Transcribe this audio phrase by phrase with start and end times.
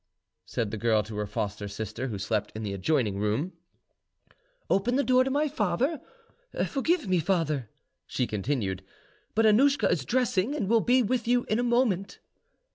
[0.47, 3.53] said the girl to her foster sister, who slept in the adjoining room,
[4.67, 6.01] "open the door to my father.
[6.65, 7.69] Forgive me, father,"
[8.07, 8.83] she continued;
[9.35, 12.17] "but Annouschka is dressing, and will be with you in a moment."